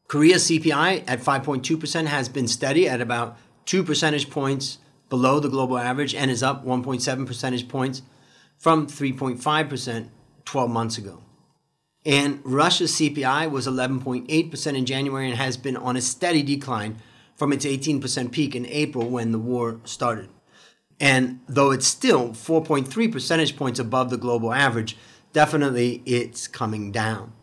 Korea's 0.08 0.44
CPI 0.46 1.04
at 1.08 1.20
5.2% 1.20 2.06
has 2.08 2.30
been 2.30 2.48
steady 2.48 2.88
at 2.88 3.02
about 3.02 3.38
2 3.66 3.84
percentage 3.84 4.30
points 4.30 4.80
below 5.10 5.40
the 5.40 5.50
global 5.50 5.78
average 5.78 6.16
and 6.16 6.30
is 6.32 6.44
up 6.44 6.66
1.7 6.66 7.26
percentage 7.28 7.68
points 7.68 8.02
from 8.58 8.88
3.5% 8.88 10.10
12 10.46 10.70
months 10.70 10.98
ago. 10.98 11.22
And 12.06 12.42
Russia's 12.44 12.92
CPI 12.94 13.50
was 13.50 13.66
11.8% 13.66 14.78
in 14.78 14.86
January 14.86 15.30
and 15.30 15.38
has 15.38 15.56
been 15.56 15.78
on 15.78 15.96
a 15.96 16.02
steady 16.02 16.44
decline 16.44 16.98
from 17.36 17.54
its 17.54 17.66
18% 17.66 18.32
peak 18.32 18.56
in 18.56 18.66
April 18.66 19.10
when 19.10 19.32
the 19.32 19.40
war 19.40 19.80
started. 19.86 20.30
And 21.00 21.40
though 21.48 21.72
it's 21.72 21.88
still 21.88 22.30
4.3 22.30 23.12
percentage 23.12 23.56
points 23.56 23.80
above 23.80 24.10
the 24.10 24.18
global 24.18 24.54
average, 24.54 24.98
definitely 25.32 26.02
it's 26.06 26.48
coming 26.48 26.92
down. 26.92 27.34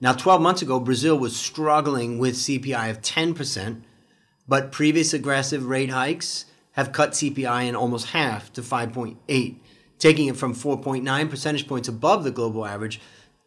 Now, 0.00 0.12
12 0.12 0.42
months 0.42 0.62
ago, 0.62 0.80
Brazil 0.80 1.18
was 1.18 1.36
struggling 1.36 2.18
with 2.18 2.34
CPI 2.34 2.90
of 2.90 3.02
10%, 3.02 3.82
but 4.48 4.72
previous 4.72 5.12
aggressive 5.12 5.66
rate 5.66 5.90
hikes 5.90 6.46
have 6.72 6.92
cut 6.92 7.10
CPI 7.12 7.68
in 7.68 7.76
almost 7.76 8.08
half 8.08 8.52
to 8.54 8.62
5.8, 8.62 9.56
taking 9.98 10.26
it 10.26 10.36
from 10.36 10.54
4.9 10.54 11.30
percentage 11.30 11.68
points 11.68 11.88
above 11.88 12.24
the 12.24 12.30
global 12.30 12.66
average 12.66 13.00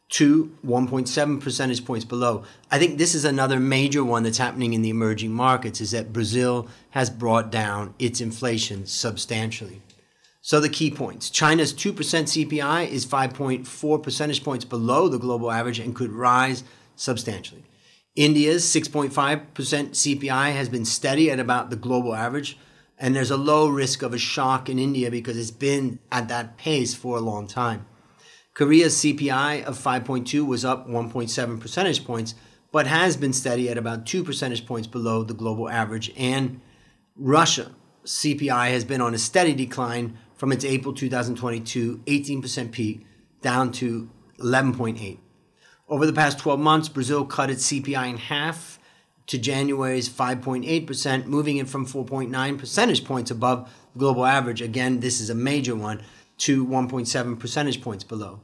to 0.08 0.56
1.7 0.66 1.42
percentage 1.42 1.84
points 1.84 2.06
below. 2.06 2.44
I 2.72 2.78
think 2.78 2.98
this 2.98 3.16
is 3.16 3.26
another 3.26 3.60
major 3.60 4.04
one 4.04 4.24
that's 4.24 4.38
happening 4.38 4.74
in 4.74 4.82
the 4.82 4.90
emerging 4.90 5.32
markets 5.32 5.82
is 5.82 5.92
that 5.92 6.14
Brazil 6.14 6.68
has 6.92 7.10
brought 7.10 7.52
down 7.52 7.96
its 7.98 8.22
inflation 8.22 8.86
substantially. 8.86 9.82
So 10.42 10.60
the 10.60 10.70
key 10.70 10.92
points. 10.92 11.32
China's 11.32 11.74
2% 11.74 11.96
CPI 11.96 12.88
is 12.88 13.04
5.4 13.04 14.04
percentage 14.04 14.44
points 14.44 14.64
below 14.64 15.08
the 15.08 15.18
global 15.18 15.52
average 15.52 15.80
and 15.80 15.96
could 15.96 16.12
rise 16.12 16.64
substantially. 16.96 17.64
India's 18.16 18.64
6.5% 18.64 19.12
CPI 19.12 20.54
has 20.54 20.70
been 20.70 20.86
steady 20.86 21.32
at 21.32 21.40
about 21.40 21.72
the 21.72 21.76
global 21.76 22.14
average, 22.14 22.58
and 22.98 23.16
there's 23.16 23.32
a 23.32 23.38
low 23.38 23.68
risk 23.68 24.04
of 24.04 24.14
a 24.14 24.18
shock 24.20 24.70
in 24.70 24.80
India 24.80 25.10
because 25.12 25.36
it's 25.36 25.52
been 25.52 26.00
at 26.12 26.28
that 26.30 26.58
pace 26.58 26.94
for 26.94 27.18
a 27.18 27.22
long 27.22 27.48
time. 27.48 27.88
Korea's 28.56 28.96
CPI 28.96 29.66
of 29.66 29.78
5.2 29.78 30.46
was 30.46 30.64
up 30.64 30.88
1.7 30.88 31.60
percentage 31.60 32.06
points, 32.06 32.36
but 32.72 32.88
has 32.88 33.18
been 33.18 33.34
steady 33.34 33.70
at 33.70 33.78
about 33.78 34.06
2 34.06 34.24
percentage 34.24 34.66
points 34.66 34.88
below 34.88 35.24
the 35.24 35.34
global 35.34 35.70
average. 35.70 36.12
And 36.18 36.62
Russia 37.18 37.72
CPI 38.06 38.72
has 38.72 38.86
been 38.86 39.02
on 39.02 39.14
a 39.14 39.18
steady 39.18 39.54
decline 39.54 40.18
from 40.36 40.54
its 40.54 40.64
April 40.64 40.94
2022 40.94 42.02
18% 42.06 42.72
peak 42.72 43.06
down 43.42 43.74
to 43.74 44.10
11.8. 44.40 45.20
Over 45.90 46.06
the 46.06 46.14
past 46.14 46.40
12 46.40 46.58
months, 46.58 46.88
Brazil 46.88 47.26
cut 47.26 47.50
its 47.50 47.70
CPI 47.70 48.10
in 48.10 48.18
half 48.18 48.80
to 49.28 49.38
January's 49.38 50.08
5.8%, 50.08 51.26
moving 51.26 51.58
it 51.58 51.68
from 51.68 51.86
4.9 51.86 52.58
percentage 52.58 53.04
points 53.04 53.32
above 53.32 53.70
the 53.92 54.00
global 54.00 54.26
average. 54.26 54.62
Again, 54.62 55.02
this 55.02 55.20
is 55.20 55.30
a 55.30 55.36
major 55.36 55.76
one 55.76 56.02
to 56.38 56.66
1.7 56.66 57.40
percentage 57.40 57.82
points 57.82 58.04
below. 58.04 58.40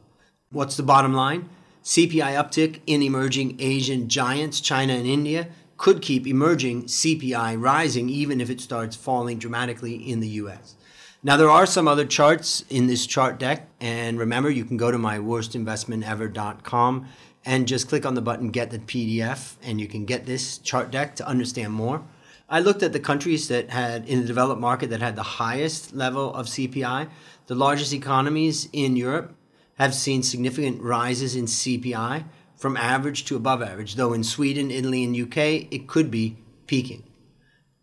What's 0.52 0.78
the 0.78 0.84
bottom 0.84 1.14
line? 1.14 1.50
CPI 1.84 2.36
uptick 2.36 2.82
in 2.86 3.02
emerging 3.02 3.58
Asian 3.60 4.08
giants, 4.08 4.62
China 4.62 4.94
and 4.94 5.08
India, 5.08 5.48
could 5.78 6.02
keep 6.02 6.28
emerging 6.28 6.84
CPI 6.84 7.60
rising 7.60 8.08
even 8.10 8.40
if 8.40 8.50
it 8.50 8.62
starts 8.62 8.96
falling 8.96 9.40
dramatically 9.40 9.96
in 9.96 10.20
the 10.20 10.28
US. 10.28 10.76
Now, 11.24 11.38
there 11.38 11.50
are 11.50 11.66
some 11.66 11.88
other 11.88 12.06
charts 12.06 12.66
in 12.70 12.88
this 12.88 13.06
chart 13.06 13.40
deck, 13.40 13.68
and 13.80 14.18
remember, 14.18 14.50
you 14.50 14.66
can 14.66 14.78
go 14.78 14.92
to 14.92 14.98
my 14.98 15.18
worstinvestmentever.com 15.20 17.08
and 17.46 17.68
just 17.68 17.88
click 17.90 18.06
on 18.06 18.16
the 18.16 18.22
button 18.22 18.50
Get 18.50 18.72
the 18.72 18.80
PDF, 18.80 19.56
and 19.64 19.80
you 19.80 19.88
can 19.88 20.06
get 20.06 20.26
this 20.26 20.58
chart 20.58 20.92
deck 20.92 21.16
to 21.18 21.28
understand 21.28 21.74
more. 21.74 22.04
I 22.52 22.60
looked 22.60 22.84
at 22.84 22.92
the 22.92 23.00
countries 23.00 23.48
that 23.48 23.70
had 23.70 24.06
in 24.10 24.20
the 24.20 24.28
developed 24.28 24.60
market 24.60 24.90
that 24.90 25.00
had 25.00 25.16
the 25.16 25.24
highest 25.24 25.94
level 25.94 26.34
of 26.34 26.48
CPI. 26.48 27.08
The 27.48 27.56
largest 27.56 27.94
economies 27.94 28.68
in 28.74 28.98
Europe 28.98 29.34
have 29.76 29.96
seen 29.96 30.22
significant 30.22 30.82
rises 30.82 31.34
in 31.34 31.46
CPI 31.46 32.26
from 32.58 32.76
average 32.76 33.24
to 33.26 33.38
above 33.38 33.62
average, 33.62 33.96
though 33.96 34.12
in 34.12 34.26
Sweden, 34.26 34.70
Italy, 34.70 35.06
and 35.06 35.16
UK, 35.16 35.72
it 35.72 35.88
could 35.88 36.12
be 36.12 36.40
peaking. 36.68 37.04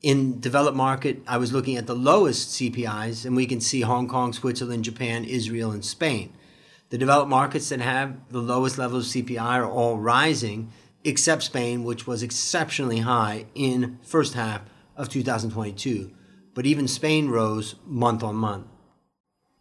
In 0.03 0.39
developed 0.39 0.77
market, 0.77 1.23
I 1.27 1.39
was 1.39 1.51
looking 1.51 1.79
at 1.79 1.87
the 1.87 1.97
lowest 1.97 2.51
CPIs, 2.51 3.25
and 3.25 3.35
we 3.35 3.47
can 3.47 3.63
see 3.63 3.81
Hong 3.81 4.07
Kong, 4.07 4.35
Switzerland, 4.35 4.85
Japan, 4.85 5.25
Israel, 5.25 5.71
and 5.71 5.83
Spain. 5.83 6.35
The 6.91 6.99
developed 6.99 7.31
markets 7.31 7.71
that 7.71 7.81
have 7.81 8.17
the 8.31 8.43
lowest 8.43 8.77
level 8.77 8.99
of 8.99 9.05
CPI 9.05 9.41
are 9.41 9.67
all 9.67 9.97
rising, 9.97 10.71
except 11.05 11.43
Spain, 11.43 11.85
which 11.85 12.07
was 12.07 12.23
exceptionally 12.23 13.01
high 13.01 13.47
in 13.55 13.99
first 14.03 14.35
half 14.35 14.63
of 14.97 15.09
2022. 15.09 16.11
But 16.55 16.67
even 16.67 16.89
Spain 16.89 17.29
rose 17.29 17.77
month 17.87 18.23
on 18.23 18.35
month. 18.35 18.67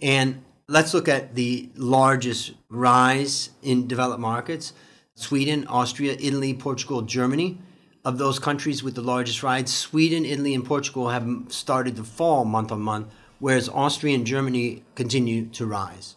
And 0.02 0.44
let's 0.68 0.94
look 0.94 1.08
at 1.08 1.36
the 1.36 1.70
largest 1.76 2.54
rise 2.70 3.52
in 3.62 3.88
developed 3.88 4.20
markets. 4.20 4.74
Sweden, 5.16 5.66
Austria, 5.68 6.18
Italy, 6.20 6.54
Portugal, 6.54 7.02
Germany. 7.02 7.60
Of 8.06 8.18
those 8.18 8.40
countries 8.40 8.84
with 8.84 8.96
the 8.96 9.02
largest 9.02 9.44
rise, 9.44 9.74
Sweden, 9.74 10.24
Italy, 10.26 10.54
and 10.54 10.64
Portugal 10.64 11.10
have 11.10 11.30
started 11.50 11.98
to 11.98 12.04
fall 12.04 12.46
month 12.46 12.72
on 12.72 12.80
month, 12.80 13.14
whereas 13.40 13.68
Austria 13.68 14.16
and 14.16 14.26
Germany 14.26 14.84
continue 14.96 15.48
to 15.48 15.66
rise. 15.66 16.16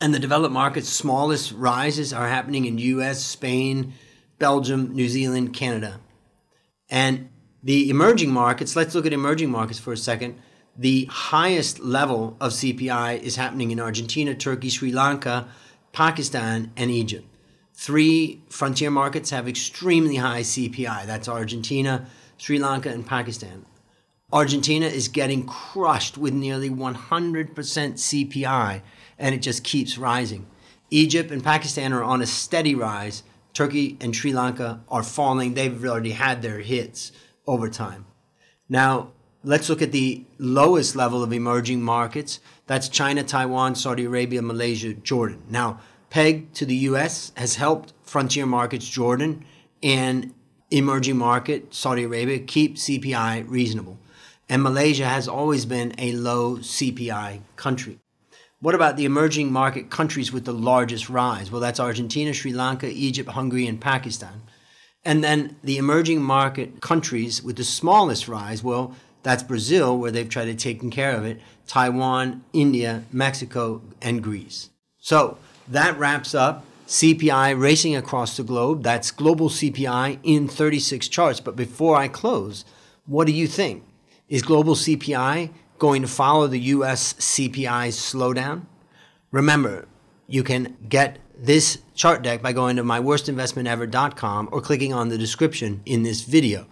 And 0.00 0.14
the 0.14 0.20
developed 0.20 0.52
markets' 0.52 0.88
smallest 0.88 1.52
rises 1.52 2.12
are 2.12 2.28
happening 2.28 2.64
in 2.64 2.78
US, 2.78 3.24
Spain, 3.24 3.92
Belgium, 4.40 4.92
New 4.92 5.08
Zealand, 5.08 5.52
Canada. 5.52 6.00
And 6.88 7.28
the 7.62 7.88
emerging 7.88 8.32
markets, 8.32 8.74
let's 8.74 8.94
look 8.96 9.06
at 9.06 9.12
emerging 9.12 9.50
markets 9.50 9.78
for 9.78 9.92
a 9.92 9.96
second. 9.96 10.40
The 10.76 11.04
highest 11.04 11.78
level 11.78 12.36
of 12.40 12.52
CPI 12.52 13.20
is 13.20 13.36
happening 13.36 13.70
in 13.70 13.78
Argentina, 13.78 14.34
Turkey, 14.34 14.70
Sri 14.70 14.90
Lanka, 14.90 15.46
Pakistan, 15.92 16.72
and 16.76 16.90
Egypt. 16.90 17.26
Three 17.74 18.42
frontier 18.48 18.90
markets 18.90 19.30
have 19.30 19.46
extremely 19.46 20.16
high 20.16 20.40
CPI. 20.40 21.06
That's 21.06 21.28
Argentina, 21.28 22.06
Sri 22.38 22.58
Lanka, 22.58 22.88
and 22.88 23.06
Pakistan. 23.06 23.66
Argentina 24.32 24.86
is 24.86 25.08
getting 25.08 25.44
crushed 25.44 26.16
with 26.16 26.32
nearly 26.32 26.70
100% 26.70 27.54
CPI, 27.54 28.80
and 29.18 29.34
it 29.34 29.42
just 29.42 29.64
keeps 29.64 29.98
rising. 29.98 30.46
Egypt 30.90 31.30
and 31.30 31.44
Pakistan 31.44 31.92
are 31.92 32.02
on 32.02 32.22
a 32.22 32.26
steady 32.26 32.74
rise, 32.74 33.22
Turkey 33.52 33.96
and 34.00 34.14
Sri 34.14 34.32
Lanka 34.32 34.82
are 34.88 35.02
falling. 35.02 35.54
They've 35.54 35.84
already 35.84 36.12
had 36.12 36.42
their 36.42 36.60
hits 36.60 37.12
over 37.46 37.68
time. 37.68 38.06
Now, 38.68 39.12
let's 39.42 39.68
look 39.68 39.82
at 39.82 39.92
the 39.92 40.24
lowest 40.38 40.94
level 40.94 41.22
of 41.22 41.32
emerging 41.32 41.82
markets. 41.82 42.40
That's 42.66 42.88
China, 42.88 43.22
Taiwan, 43.22 43.74
Saudi 43.74 44.04
Arabia, 44.04 44.42
Malaysia, 44.42 44.94
Jordan. 44.94 45.42
Now, 45.48 45.80
PEG 46.10 46.52
to 46.54 46.66
the 46.66 46.76
US 46.76 47.32
has 47.36 47.56
helped 47.56 47.92
frontier 48.02 48.46
markets, 48.46 48.88
Jordan, 48.88 49.44
and 49.82 50.34
emerging 50.70 51.16
market, 51.16 51.74
Saudi 51.74 52.04
Arabia, 52.04 52.38
keep 52.38 52.76
CPI 52.76 53.44
reasonable. 53.48 53.98
And 54.48 54.62
Malaysia 54.62 55.06
has 55.06 55.28
always 55.28 55.64
been 55.64 55.94
a 55.98 56.12
low 56.12 56.56
CPI 56.56 57.40
country. 57.56 57.98
What 58.62 58.74
about 58.74 58.98
the 58.98 59.06
emerging 59.06 59.50
market 59.50 59.88
countries 59.88 60.32
with 60.32 60.44
the 60.44 60.52
largest 60.52 61.08
rise? 61.08 61.50
Well, 61.50 61.62
that's 61.62 61.80
Argentina, 61.80 62.34
Sri 62.34 62.52
Lanka, 62.52 62.90
Egypt, 62.90 63.30
Hungary, 63.30 63.66
and 63.66 63.80
Pakistan. 63.80 64.42
And 65.02 65.24
then 65.24 65.56
the 65.64 65.78
emerging 65.78 66.20
market 66.20 66.82
countries 66.82 67.42
with 67.42 67.56
the 67.56 67.64
smallest 67.64 68.28
rise, 68.28 68.62
well, 68.62 68.94
that's 69.22 69.42
Brazil, 69.42 69.96
where 69.96 70.10
they've 70.10 70.28
tried 70.28 70.44
to 70.44 70.54
take 70.54 70.90
care 70.90 71.16
of 71.16 71.24
it, 71.24 71.40
Taiwan, 71.66 72.44
India, 72.52 73.04
Mexico, 73.10 73.80
and 74.02 74.22
Greece. 74.22 74.68
So 74.98 75.38
that 75.66 75.98
wraps 75.98 76.34
up 76.34 76.66
CPI 76.86 77.58
racing 77.58 77.96
across 77.96 78.36
the 78.36 78.42
globe. 78.42 78.82
That's 78.82 79.10
global 79.10 79.48
CPI 79.48 80.18
in 80.22 80.48
36 80.48 81.08
charts. 81.08 81.40
But 81.40 81.56
before 81.56 81.96
I 81.96 82.08
close, 82.08 82.66
what 83.06 83.26
do 83.26 83.32
you 83.32 83.46
think? 83.46 83.84
Is 84.28 84.42
global 84.42 84.74
CPI 84.74 85.48
going 85.80 86.02
to 86.02 86.08
follow 86.08 86.46
the 86.46 86.60
US 86.60 87.14
CPI 87.14 87.88
slowdown? 87.88 88.66
Remember, 89.32 89.88
you 90.28 90.44
can 90.44 90.76
get 90.88 91.18
this 91.36 91.78
chart 91.94 92.22
deck 92.22 92.42
by 92.42 92.52
going 92.52 92.76
to 92.76 92.84
myworstinvestmentever.com 92.84 94.50
or 94.52 94.60
clicking 94.60 94.92
on 94.92 95.08
the 95.08 95.18
description 95.18 95.80
in 95.84 96.04
this 96.04 96.22
video. 96.22 96.66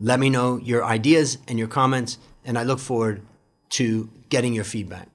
Let 0.00 0.18
me 0.18 0.30
know 0.30 0.56
your 0.56 0.84
ideas 0.84 1.38
and 1.46 1.58
your 1.58 1.68
comments, 1.68 2.18
and 2.44 2.58
I 2.58 2.64
look 2.64 2.80
forward 2.80 3.22
to 3.70 4.10
getting 4.28 4.54
your 4.54 4.64
feedback. 4.64 5.08